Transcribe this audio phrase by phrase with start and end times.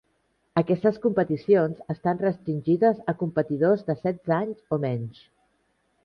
[0.59, 5.21] Aquestes competicions estan restringides a competidors de setze anys o menys.